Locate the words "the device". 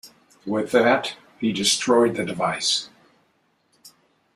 2.17-2.89